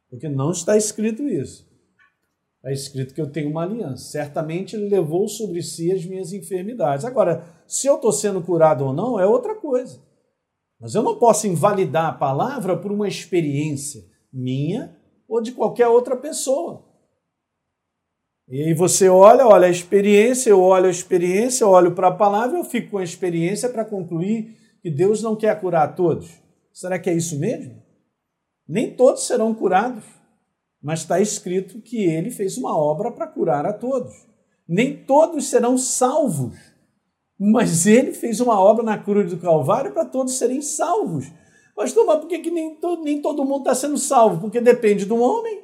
Porque 0.10 0.28
não 0.30 0.52
está 0.52 0.78
escrito 0.78 1.28
isso. 1.28 1.68
Está 2.58 2.72
escrito 2.72 3.14
que 3.14 3.22
eu 3.22 3.32
tenho 3.32 3.50
uma 3.50 3.64
aliança. 3.64 4.04
Certamente 4.04 4.76
ele 4.76 4.90
levou 4.90 5.28
sobre 5.28 5.62
si 5.62 5.92
as 5.92 6.06
minhas 6.06 6.34
enfermidades. 6.34 7.06
Agora, 7.06 7.46
se 7.68 7.88
eu 7.88 7.96
estou 7.96 8.12
sendo 8.12 8.42
curado 8.42 8.86
ou 8.86 8.94
não, 8.94 9.20
é 9.20 9.26
outra 9.26 9.56
coisa. 9.56 10.00
Mas 10.80 10.96
eu 10.96 11.04
não 11.04 11.18
posso 11.18 11.48
invalidar 11.48 12.06
a 12.06 12.14
palavra 12.14 12.78
por 12.78 12.92
uma 12.92 13.08
experiência 13.08 14.04
minha 14.32 14.96
ou 15.28 15.42
de 15.42 15.52
qualquer 15.52 15.88
outra 15.88 16.16
pessoa. 16.16 16.88
E 18.48 18.64
aí 18.64 18.74
você 18.74 19.10
olha, 19.10 19.46
olha 19.46 19.68
a 19.68 19.72
experiência, 19.72 20.50
eu 20.50 20.62
olho 20.62 20.88
a 20.88 20.92
experiência, 20.92 21.64
eu 21.64 21.70
olho 21.70 21.94
para 21.94 22.08
a 22.08 22.16
palavra, 22.16 22.58
eu 22.58 22.64
fico 22.64 22.92
com 22.92 22.98
a 22.98 23.04
experiência 23.04 23.70
para 23.70 23.86
concluir 23.86 24.58
que 24.82 24.90
Deus 24.90 25.22
não 25.22 25.36
quer 25.36 25.60
curar 25.60 25.96
todos. 25.96 26.32
Será 26.74 26.98
que 26.98 27.10
é 27.10 27.14
isso 27.14 27.38
mesmo? 27.38 27.84
Nem 28.68 28.96
todos 28.96 29.28
serão 29.28 29.54
curados 29.54 30.04
mas 30.82 31.02
está 31.02 31.20
escrito 31.20 31.82
que 31.82 32.06
ele 32.06 32.32
fez 32.32 32.58
uma 32.58 32.78
obra 32.78 33.12
para 33.12 33.28
curar 33.28 33.66
a 33.66 33.74
todos. 33.74 34.28
Nem 34.68 34.96
todos 34.96 35.50
serão 35.50 35.78
salvos, 35.78 36.58
mas 37.40 37.86
ele 37.88 38.12
fez 38.12 38.42
uma 38.42 38.60
obra 38.60 38.84
na 38.84 38.98
cruz 38.98 39.32
do 39.32 39.38
Calvário 39.38 39.94
para 39.94 40.04
todos 40.04 40.38
serem 40.38 40.62
salvos. 40.62 41.32
Pastor, 41.74 42.06
mas 42.06 42.20
por 42.20 42.28
que, 42.28 42.40
que 42.40 42.52
nem, 42.52 42.76
todo, 42.76 43.02
nem 43.02 43.22
todo 43.22 43.46
mundo 43.46 43.60
está 43.60 43.74
sendo 43.74 43.98
salvo? 43.98 44.42
Porque 44.42 44.60
depende 44.60 45.06
do 45.06 45.16
homem, 45.16 45.64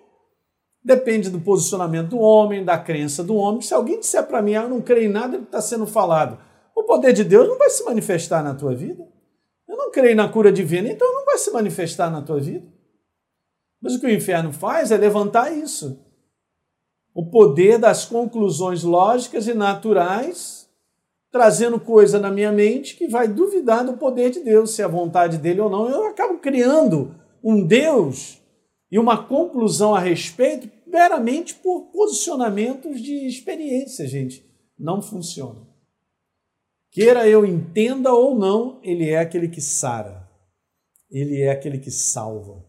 depende 0.82 1.30
do 1.30 1.42
posicionamento 1.42 2.12
do 2.12 2.20
homem, 2.20 2.64
da 2.64 2.78
crença 2.78 3.22
do 3.22 3.36
homem. 3.36 3.62
Se 3.62 3.74
alguém 3.74 4.00
disser 4.00 4.26
para 4.26 4.42
mim, 4.42 4.56
ah, 4.56 4.64
eu 4.64 4.70
não 4.70 4.80
creio 4.80 5.10
em 5.10 5.12
nada 5.12 5.38
que 5.38 5.44
está 5.44 5.60
sendo 5.60 5.86
falado, 5.86 6.40
o 6.74 6.84
poder 6.84 7.12
de 7.12 7.26
Deus 7.26 7.50
não 7.50 7.58
vai 7.58 7.70
se 7.70 7.84
manifestar 7.84 8.42
na 8.42 8.56
tua 8.56 8.74
vida. 8.74 9.06
Eu 9.68 9.76
não 9.76 9.92
creio 9.92 10.16
na 10.16 10.30
cura 10.30 10.54
divina, 10.54 10.88
então 10.90 11.12
não 11.14 11.26
vai 11.26 11.38
se 11.38 11.52
manifestar 11.52 12.10
na 12.10 12.22
tua 12.22 12.40
vida. 12.40 12.66
Mas 13.82 13.96
o 13.96 14.00
que 14.00 14.06
o 14.06 14.12
inferno 14.12 14.54
faz 14.54 14.92
é 14.92 14.98
levantar 14.98 15.52
isso. 15.52 16.02
O 17.14 17.30
poder 17.30 17.78
das 17.78 18.06
conclusões 18.06 18.84
lógicas 18.84 19.48
e 19.48 19.54
naturais, 19.54 20.65
trazendo 21.36 21.78
coisa 21.78 22.18
na 22.18 22.32
minha 22.32 22.50
mente 22.50 22.96
que 22.96 23.10
vai 23.10 23.28
duvidar 23.28 23.86
do 23.86 23.98
poder 23.98 24.32
de 24.32 24.40
Deus, 24.40 24.72
se 24.72 24.82
é 24.82 24.86
a 24.86 24.88
vontade 24.88 25.38
dele 25.38 25.60
ou 25.60 25.70
não. 25.70 25.90
Eu 25.90 26.06
acabo 26.06 26.40
criando 26.40 27.14
um 27.44 27.62
Deus 27.62 28.42
e 28.90 28.98
uma 28.98 29.22
conclusão 29.22 29.94
a 29.94 30.00
respeito 30.00 30.72
meramente 30.88 31.54
por 31.56 31.92
posicionamentos 31.92 33.02
de 33.02 33.28
experiência, 33.28 34.08
gente. 34.08 34.50
Não 34.80 35.02
funciona. 35.02 35.60
Queira 36.90 37.28
eu 37.28 37.46
entenda 37.46 38.14
ou 38.14 38.34
não, 38.34 38.80
ele 38.82 39.10
é 39.10 39.20
aquele 39.20 39.50
que 39.50 39.60
sara. 39.60 40.26
Ele 41.12 41.42
é 41.42 41.52
aquele 41.52 41.80
que 41.80 41.92
salva 41.92 42.66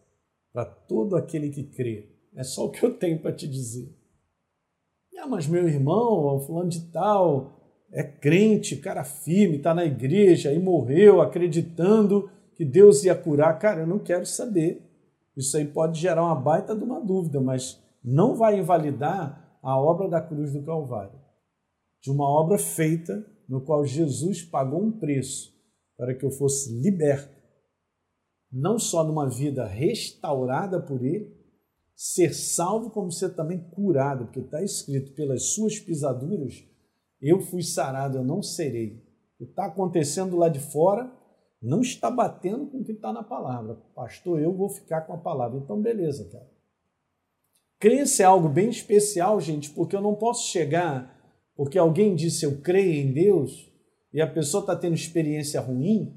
para 0.53 0.65
todo 0.65 1.15
aquele 1.15 1.51
que 1.51 1.63
crê. 1.63 2.09
É 2.35 2.43
só 2.43 2.67
o 2.67 2.71
que 2.71 2.85
eu 2.85 2.99
tenho 2.99 3.21
para 3.21 3.33
te 3.33 3.47
dizer. 3.47 3.97
Ah, 5.21 5.29
mas 5.29 5.47
meu 5.47 5.69
irmão, 5.69 6.41
fulano 6.41 6.69
de 6.69 6.81
tal, 6.91 7.56
é 7.97 8.03
crente, 8.03 8.77
cara 8.77 9.03
firme, 9.03 9.57
está 9.57 9.73
na 9.73 9.83
igreja 9.83 10.53
e 10.53 10.59
morreu 10.59 11.23
acreditando 11.23 12.31
que 12.55 12.63
Deus 12.63 13.03
ia 13.05 13.15
curar. 13.15 13.59
Cara, 13.59 13.81
eu 13.81 13.87
não 13.87 13.99
quero 13.99 14.27
saber. 14.27 14.83
Isso 15.35 15.57
aí 15.57 15.65
pode 15.65 15.99
gerar 15.99 16.23
uma 16.23 16.35
baita 16.35 16.77
de 16.77 16.85
uma 16.85 17.01
dúvida, 17.01 17.41
mas 17.41 17.83
não 18.05 18.37
vai 18.37 18.59
invalidar 18.59 19.59
a 19.63 19.81
obra 19.81 20.11
da 20.11 20.21
cruz 20.21 20.53
do 20.53 20.63
Calvário. 20.63 21.19
De 22.03 22.11
uma 22.11 22.29
obra 22.29 22.59
feita 22.59 23.25
no 23.49 23.63
qual 23.63 23.83
Jesus 23.87 24.43
pagou 24.43 24.83
um 24.83 24.93
preço 24.93 25.55
para 25.97 26.15
que 26.15 26.27
eu 26.27 26.31
fosse 26.31 26.79
liberto 26.79 27.35
não 28.53 28.79
só 28.79 29.03
numa 29.03 29.27
vida 29.27 29.67
restaurada 29.67 30.81
por 30.81 31.03
Ele, 31.03 31.35
ser 31.95 32.35
salvo, 32.35 32.91
como 32.91 33.11
ser 33.11 33.31
também 33.31 33.59
curado, 33.71 34.27
porque 34.27 34.41
está 34.41 34.63
escrito: 34.63 35.15
pelas 35.15 35.55
suas 35.55 35.79
pisaduras 35.79 36.63
eu 37.21 37.41
fui 37.41 37.63
sarado, 37.63 38.19
eu 38.19 38.25
não 38.25 38.43
serei. 38.43 39.03
O 39.35 39.45
que 39.45 39.51
está 39.51 39.67
acontecendo 39.67 40.37
lá 40.37 40.49
de 40.49 40.61
fora 40.61 41.11
não 41.61 41.81
está 41.81 42.11
batendo 42.11 42.67
com 42.67 42.79
o 42.79 42.85
que 42.85 42.93
está 42.93 43.13
na 43.13 43.23
palavra. 43.23 43.75
Pastor, 43.95 44.41
eu 44.41 44.53
vou 44.53 44.69
ficar 44.69 45.03
com 45.03 45.13
a 45.13 45.19
palavra. 45.19 45.59
Então, 45.59 45.81
beleza, 45.81 46.29
cara. 46.31 46.49
Crença 47.79 48.23
é 48.23 48.27
algo 48.27 48.49
bem 48.49 48.71
especial, 48.71 49.41
gente, 49.41 49.71
porque 49.71 49.95
eu 49.95 50.01
não 50.01 50.15
posso 50.15 50.49
chegar 50.49 51.17
porque 51.57 51.79
alguém 51.79 52.15
disse 52.15 52.45
eu 52.45 52.61
creio 52.61 52.93
em 52.93 53.13
Deus 53.13 53.73
e 54.13 54.21
a 54.21 54.27
pessoa 54.27 54.61
está 54.61 54.77
tendo 54.77 54.95
experiência 54.95 55.61
ruim 55.61 56.15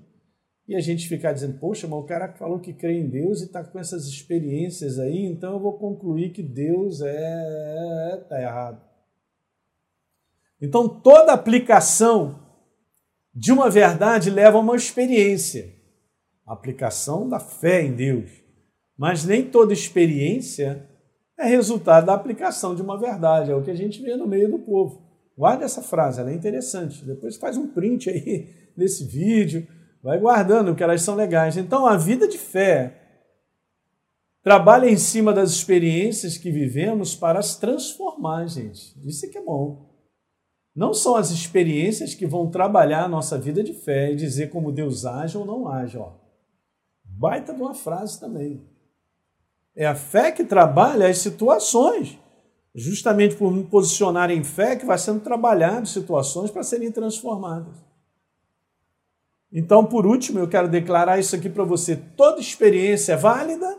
e 0.68 0.76
a 0.76 0.82
gente 0.82 1.08
ficar 1.08 1.34
dizendo, 1.34 1.58
poxa, 1.58 1.88
mas 1.88 2.00
o 2.00 2.06
cara 2.06 2.34
falou 2.34 2.60
que 2.60 2.74
crê 2.74 3.00
em 3.00 3.10
Deus 3.10 3.42
e 3.42 3.46
está 3.46 3.64
com 3.64 3.80
essas 3.80 4.06
experiências 4.06 5.00
aí, 5.00 5.26
então 5.26 5.54
eu 5.54 5.60
vou 5.60 5.80
concluir 5.80 6.32
que 6.32 6.44
Deus 6.44 7.02
é. 7.02 8.20
está 8.22 8.40
errado. 8.40 8.89
Então 10.62 10.88
toda 10.88 11.34
aplicação 11.34 12.40
de 13.34 13.52
uma 13.52 13.70
verdade 13.70 14.30
leva 14.30 14.58
a 14.58 14.62
uma 14.62 14.76
experiência. 14.76 15.74
A 16.46 16.54
aplicação 16.54 17.30
da 17.30 17.40
fé 17.40 17.84
em 17.84 17.94
Deus. 17.94 18.30
Mas 18.98 19.24
nem 19.24 19.46
toda 19.46 19.72
experiência 19.72 20.86
é 21.38 21.46
resultado 21.46 22.08
da 22.08 22.14
aplicação 22.14 22.76
de 22.76 22.82
uma 22.82 22.98
verdade. 22.98 23.52
É 23.52 23.56
o 23.56 23.64
que 23.64 23.72
a 23.72 23.76
gente 23.76 24.02
vê 24.02 24.16
no 24.18 24.28
meio 24.28 24.52
do 24.52 24.60
povo. 24.60 25.02
Guarda 25.38 25.64
essa 25.64 25.82
frase, 25.82 26.20
ela 26.20 26.32
é 26.32 26.34
interessante. 26.34 27.06
Depois 27.06 27.38
faz 27.38 27.56
um 27.56 27.68
print 27.68 28.10
aí 28.10 28.50
desse 28.76 29.06
vídeo, 29.06 29.66
vai 30.04 30.20
guardando, 30.20 30.72
porque 30.72 30.84
elas 30.84 31.02
são 31.02 31.16
legais. 31.16 31.56
Então, 31.56 31.86
a 31.86 31.96
vida 31.96 32.28
de 32.28 32.38
fé 32.38 32.94
trabalha 34.44 34.90
em 34.90 34.98
cima 34.98 35.32
das 35.32 35.52
experiências 35.52 36.38
que 36.38 36.52
vivemos 36.52 37.16
para 37.16 37.40
as 37.40 37.56
transformar, 37.56 38.48
gente. 38.48 38.94
Isso 39.08 39.26
é 39.26 39.30
que 39.30 39.38
é 39.38 39.42
bom. 39.42 39.89
Não 40.80 40.94
são 40.94 41.18
as 41.18 41.30
experiências 41.30 42.16
que 42.16 42.26
vão 42.26 42.50
trabalhar 42.50 43.04
a 43.04 43.10
nossa 43.10 43.38
vida 43.38 43.62
de 43.62 43.74
fé 43.74 44.14
e 44.14 44.16
dizer 44.16 44.50
como 44.50 44.72
Deus 44.72 45.06
age 45.06 45.38
ou 45.38 45.44
não 45.44 45.68
age. 45.68 45.98
Ó. 45.98 46.14
Baita 47.04 47.54
de 47.54 47.62
uma 47.62 47.74
frase 47.74 48.18
também. 48.18 48.66
É 49.76 49.86
a 49.86 49.94
fé 49.94 50.32
que 50.32 50.46
trabalha 50.46 51.10
as 51.10 51.18
situações. 51.18 52.18
Justamente 52.74 53.36
por 53.36 53.52
me 53.52 53.66
posicionar 53.66 54.32
em 54.32 54.42
fé 54.42 54.78
que 54.78 54.86
vai 54.86 54.98
sendo 54.98 55.20
trabalhado 55.20 55.86
situações 55.86 56.50
para 56.50 56.64
serem 56.64 56.90
transformadas. 56.94 57.76
Então, 59.52 59.84
por 59.86 60.06
último, 60.06 60.40
eu 60.40 60.48
quero 60.48 60.70
declarar 60.70 61.20
isso 61.20 61.36
aqui 61.36 61.50
para 61.50 61.66
você. 61.66 61.98
Toda 62.16 62.40
experiência 62.40 63.12
é 63.12 63.18
válida, 63.18 63.78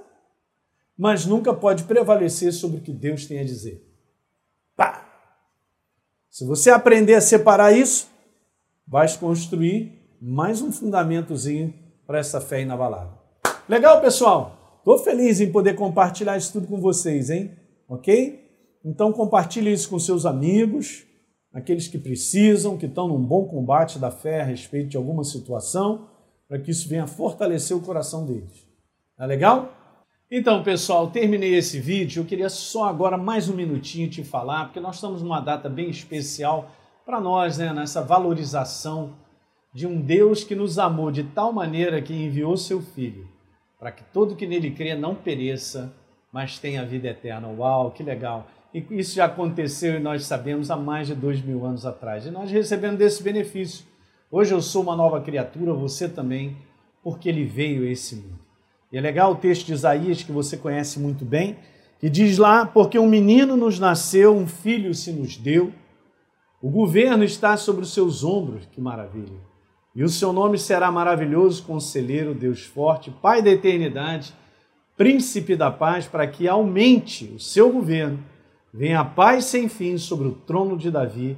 mas 0.98 1.24
nunca 1.24 1.54
pode 1.54 1.84
prevalecer 1.84 2.52
sobre 2.52 2.76
o 2.76 2.82
que 2.82 2.92
Deus 2.92 3.24
tem 3.24 3.38
a 3.38 3.44
dizer. 3.44 3.90
Pá! 4.76 5.09
Se 6.30 6.46
você 6.46 6.70
aprender 6.70 7.14
a 7.14 7.20
separar 7.20 7.76
isso, 7.76 8.08
vai 8.86 9.12
construir 9.18 10.16
mais 10.22 10.62
um 10.62 10.70
fundamentozinho 10.70 11.74
para 12.06 12.20
essa 12.20 12.40
fé 12.40 12.62
inabalável. 12.62 13.18
Legal, 13.68 14.00
pessoal? 14.00 14.76
Estou 14.78 14.96
feliz 14.98 15.40
em 15.40 15.50
poder 15.50 15.74
compartilhar 15.74 16.36
isso 16.36 16.52
tudo 16.52 16.68
com 16.68 16.80
vocês, 16.80 17.30
hein? 17.30 17.50
Ok? 17.88 18.48
Então 18.84 19.12
compartilhe 19.12 19.72
isso 19.72 19.90
com 19.90 19.98
seus 19.98 20.24
amigos, 20.24 21.04
aqueles 21.52 21.88
que 21.88 21.98
precisam, 21.98 22.78
que 22.78 22.86
estão 22.86 23.08
num 23.08 23.20
bom 23.20 23.48
combate 23.48 23.98
da 23.98 24.12
fé 24.12 24.40
a 24.40 24.44
respeito 24.44 24.90
de 24.90 24.96
alguma 24.96 25.24
situação, 25.24 26.08
para 26.46 26.60
que 26.60 26.70
isso 26.70 26.88
venha 26.88 27.08
fortalecer 27.08 27.76
o 27.76 27.80
coração 27.80 28.24
deles. 28.24 28.64
Tá 29.16 29.26
legal? 29.26 29.79
Então, 30.32 30.62
pessoal, 30.62 31.10
terminei 31.10 31.56
esse 31.56 31.80
vídeo. 31.80 32.20
Eu 32.20 32.24
queria 32.24 32.48
só 32.48 32.84
agora 32.84 33.18
mais 33.18 33.48
um 33.48 33.56
minutinho 33.56 34.08
te 34.08 34.22
falar, 34.22 34.66
porque 34.66 34.78
nós 34.78 34.94
estamos 34.94 35.22
numa 35.22 35.40
data 35.40 35.68
bem 35.68 35.90
especial 35.90 36.70
para 37.04 37.20
nós, 37.20 37.58
né, 37.58 37.72
nessa 37.72 38.00
valorização 38.00 39.16
de 39.74 39.88
um 39.88 40.00
Deus 40.00 40.44
que 40.44 40.54
nos 40.54 40.78
amou 40.78 41.10
de 41.10 41.24
tal 41.24 41.52
maneira 41.52 42.00
que 42.00 42.14
enviou 42.14 42.56
seu 42.56 42.80
Filho, 42.80 43.26
para 43.76 43.90
que 43.90 44.04
todo 44.12 44.36
que 44.36 44.46
nele 44.46 44.70
crê 44.70 44.94
não 44.94 45.16
pereça, 45.16 45.92
mas 46.32 46.60
tenha 46.60 46.86
vida 46.86 47.08
eterna. 47.08 47.48
Uau, 47.48 47.90
que 47.90 48.04
legal! 48.04 48.46
E 48.72 48.86
isso 48.90 49.16
já 49.16 49.24
aconteceu 49.24 49.96
e 49.96 50.00
nós 50.00 50.24
sabemos 50.26 50.70
há 50.70 50.76
mais 50.76 51.08
de 51.08 51.14
dois 51.16 51.42
mil 51.42 51.66
anos 51.66 51.84
atrás. 51.84 52.24
E 52.24 52.30
nós 52.30 52.52
recebemos 52.52 53.00
desse 53.00 53.20
benefício. 53.20 53.84
Hoje 54.30 54.54
eu 54.54 54.62
sou 54.62 54.84
uma 54.84 54.94
nova 54.94 55.20
criatura, 55.20 55.74
você 55.74 56.08
também, 56.08 56.56
porque 57.02 57.28
ele 57.28 57.42
veio 57.42 57.82
a 57.82 57.90
esse 57.90 58.14
mundo. 58.14 58.49
E 58.92 58.98
é 58.98 59.00
legal 59.00 59.32
o 59.32 59.36
texto 59.36 59.66
de 59.66 59.72
Isaías, 59.72 60.22
que 60.22 60.32
você 60.32 60.56
conhece 60.56 60.98
muito 60.98 61.24
bem, 61.24 61.56
que 61.98 62.10
diz 62.10 62.38
lá: 62.38 62.66
Porque 62.66 62.98
um 62.98 63.08
menino 63.08 63.56
nos 63.56 63.78
nasceu, 63.78 64.36
um 64.36 64.46
filho 64.46 64.94
se 64.94 65.12
nos 65.12 65.36
deu, 65.36 65.72
o 66.60 66.68
governo 66.68 67.22
está 67.24 67.56
sobre 67.56 67.82
os 67.82 67.94
seus 67.94 68.24
ombros, 68.24 68.66
que 68.66 68.80
maravilha. 68.80 69.38
E 69.94 70.04
o 70.04 70.08
seu 70.08 70.32
nome 70.32 70.58
será 70.58 70.90
maravilhoso, 70.90 71.62
conselheiro, 71.62 72.34
Deus 72.34 72.62
forte, 72.62 73.10
Pai 73.10 73.42
da 73.42 73.50
eternidade, 73.50 74.34
príncipe 74.96 75.56
da 75.56 75.70
paz, 75.70 76.06
para 76.06 76.26
que 76.26 76.46
aumente 76.46 77.24
o 77.34 77.38
seu 77.38 77.72
governo, 77.72 78.18
venha 78.72 79.00
a 79.00 79.04
paz 79.04 79.46
sem 79.46 79.68
fim 79.68 79.96
sobre 79.98 80.28
o 80.28 80.32
trono 80.32 80.76
de 80.76 80.90
Davi. 80.90 81.36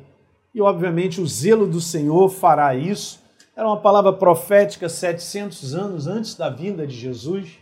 E, 0.54 0.61
obviamente, 0.61 1.21
o 1.21 1.26
zelo 1.26 1.66
do 1.66 1.80
Senhor 1.80 2.28
fará 2.28 2.75
isso 2.75 3.22
era 3.62 3.69
uma 3.69 3.81
palavra 3.81 4.12
profética 4.12 4.88
700 4.88 5.73
anos 5.73 6.07
antes 6.09 6.35
da 6.35 6.50
vinda 6.50 6.85
de 6.85 6.97
Jesus. 6.97 7.61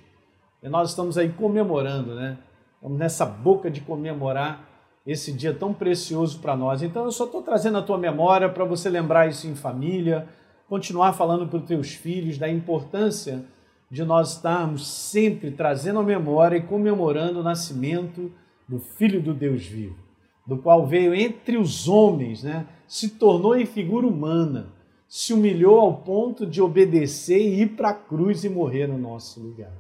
E 0.63 0.69
nós 0.69 0.89
estamos 0.91 1.19
aí 1.19 1.29
comemorando, 1.29 2.15
né? 2.15 2.39
Estamos 2.77 2.99
nessa 2.99 3.27
boca 3.27 3.71
de 3.71 3.83
comemorar 3.83 4.67
esse 5.07 5.31
dia 5.31 5.53
tão 5.53 5.75
precioso 5.75 6.39
para 6.39 6.57
nós. 6.57 6.83
Então 6.83 7.05
eu 7.05 7.13
só 7.13 7.27
estou 7.27 7.43
trazendo 7.43 7.77
a 7.77 7.83
tua 7.83 7.99
memória 7.99 8.49
para 8.49 8.65
você 8.65 8.89
lembrar 8.89 9.29
isso 9.29 9.47
em 9.47 9.55
família, 9.55 10.27
continuar 10.71 11.13
falando 11.13 11.47
para 11.47 11.59
os 11.59 11.67
teus 11.67 11.93
filhos 11.93 12.39
da 12.39 12.49
importância 12.49 13.45
de 13.91 14.03
nós 14.03 14.37
estarmos 14.37 14.87
sempre 14.87 15.51
trazendo 15.51 15.99
a 15.99 16.03
memória 16.03 16.57
e 16.57 16.63
comemorando 16.63 17.41
o 17.41 17.43
nascimento 17.43 18.33
do 18.67 18.79
Filho 18.79 19.21
do 19.21 19.35
Deus 19.35 19.67
vivo, 19.67 19.99
do 20.47 20.57
qual 20.57 20.87
veio 20.87 21.15
entre 21.15 21.59
os 21.59 21.89
homens, 21.89 22.43
né? 22.43 22.67
se 22.87 23.11
tornou 23.11 23.55
em 23.55 23.67
figura 23.67 24.07
humana 24.07 24.80
se 25.11 25.33
humilhou 25.33 25.81
ao 25.81 26.03
ponto 26.03 26.47
de 26.47 26.63
obedecer 26.63 27.41
e 27.41 27.63
ir 27.63 27.71
para 27.71 27.89
a 27.89 27.95
cruz 27.95 28.45
e 28.45 28.49
morrer 28.49 28.87
no 28.87 28.97
nosso 28.97 29.41
lugar. 29.41 29.77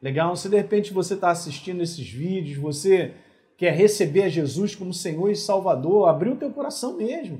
Legal? 0.00 0.34
Se 0.34 0.48
de 0.48 0.56
repente 0.56 0.94
você 0.94 1.12
está 1.12 1.30
assistindo 1.30 1.82
esses 1.82 2.08
vídeos, 2.08 2.56
você 2.56 3.12
quer 3.58 3.74
receber 3.74 4.22
a 4.22 4.28
Jesus 4.30 4.74
como 4.74 4.94
Senhor 4.94 5.30
e 5.30 5.36
Salvador, 5.36 6.08
abrir 6.08 6.30
o 6.30 6.36
teu 6.36 6.50
coração 6.50 6.96
mesmo. 6.96 7.38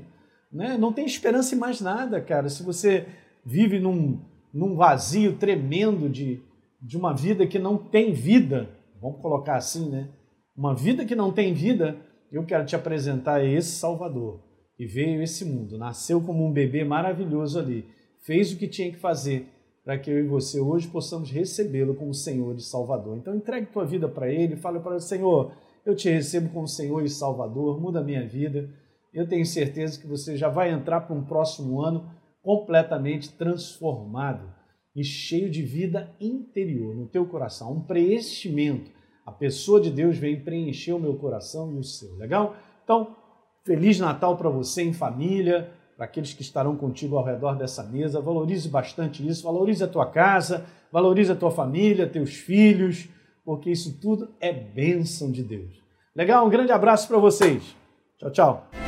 Né? 0.51 0.77
Não 0.77 0.93
tem 0.93 1.07
esperança 1.07 1.55
em 1.55 1.57
mais 1.57 1.81
nada, 1.81 2.21
cara. 2.21 2.47
Se 2.49 2.61
você 2.61 3.07
vive 3.43 3.79
num, 3.79 4.21
num 4.53 4.75
vazio 4.75 5.35
tremendo 5.35 6.07
de, 6.07 6.39
de 6.79 6.95
uma 6.95 7.15
vida 7.15 7.47
que 7.47 7.57
não 7.57 7.79
tem 7.79 8.13
vida, 8.13 8.69
vamos 9.01 9.19
colocar 9.19 9.55
assim, 9.55 9.89
né? 9.89 10.07
Uma 10.55 10.75
vida 10.75 11.03
que 11.03 11.15
não 11.15 11.31
tem 11.31 11.51
vida, 11.51 11.97
eu 12.31 12.45
quero 12.45 12.63
te 12.63 12.75
apresentar 12.75 13.43
esse 13.43 13.71
Salvador 13.71 14.52
e 14.83 14.85
veio 14.85 15.21
esse 15.21 15.45
mundo, 15.45 15.77
nasceu 15.77 16.21
como 16.21 16.45
um 16.45 16.51
bebê 16.51 16.83
maravilhoso 16.83 17.57
ali, 17.57 17.85
fez 18.19 18.51
o 18.51 18.57
que 18.57 18.67
tinha 18.67 18.91
que 18.91 18.97
fazer 18.97 19.47
para 19.83 19.97
que 19.97 20.09
eu 20.09 20.19
e 20.19 20.27
você 20.27 20.59
hoje 20.59 20.87
possamos 20.87 21.29
recebê-lo 21.29 21.95
como 21.95 22.13
Senhor 22.13 22.55
e 22.55 22.61
Salvador. 22.61 23.17
Então 23.17 23.35
entregue 23.35 23.67
tua 23.67 23.85
vida 23.85 24.07
para 24.07 24.31
Ele, 24.31 24.55
fale 24.55 24.79
para 24.79 24.91
ele, 24.91 25.01
Senhor, 25.01 25.53
eu 25.85 25.95
te 25.95 26.09
recebo 26.09 26.49
como 26.49 26.67
Senhor 26.67 27.03
e 27.03 27.09
Salvador, 27.09 27.79
muda 27.79 27.99
a 27.99 28.03
minha 28.03 28.25
vida. 28.25 28.69
Eu 29.13 29.27
tenho 29.27 29.45
certeza 29.45 29.99
que 29.99 30.07
você 30.07 30.37
já 30.37 30.49
vai 30.49 30.71
entrar 30.71 31.01
para 31.01 31.15
um 31.15 31.23
próximo 31.23 31.81
ano 31.81 32.09
completamente 32.41 33.31
transformado 33.33 34.53
e 34.95 35.03
cheio 35.03 35.49
de 35.49 35.61
vida 35.61 36.13
interior 36.19 36.95
no 36.95 37.07
teu 37.07 37.25
coração, 37.25 37.71
um 37.71 37.81
preenchimento. 37.81 38.91
A 39.25 39.31
pessoa 39.31 39.79
de 39.79 39.89
Deus 39.89 40.17
vem 40.17 40.41
preencher 40.41 40.93
o 40.93 40.99
meu 40.99 41.15
coração 41.15 41.73
e 41.73 41.77
o 41.77 41.83
seu. 41.83 42.15
Legal? 42.15 42.55
Então, 42.83 43.15
Feliz 43.65 43.99
Natal 43.99 44.35
para 44.35 44.49
você 44.49 44.83
em 44.83 44.93
família, 44.93 45.71
para 45.95 46.05
aqueles 46.05 46.33
que 46.33 46.41
estarão 46.41 46.75
contigo 46.75 47.17
ao 47.17 47.23
redor 47.23 47.55
dessa 47.55 47.83
mesa. 47.83 48.19
Valorize 48.19 48.67
bastante 48.67 49.25
isso, 49.25 49.43
valorize 49.43 49.83
a 49.83 49.87
tua 49.87 50.05
casa, 50.05 50.65
valorize 50.91 51.31
a 51.31 51.35
tua 51.35 51.51
família, 51.51 52.07
teus 52.07 52.33
filhos, 52.33 53.07
porque 53.45 53.71
isso 53.71 53.97
tudo 54.01 54.29
é 54.39 54.51
bênção 54.51 55.31
de 55.31 55.43
Deus. 55.43 55.81
Legal? 56.15 56.45
Um 56.45 56.49
grande 56.49 56.71
abraço 56.71 57.07
para 57.07 57.17
vocês. 57.17 57.75
Tchau, 58.17 58.31
tchau. 58.31 58.82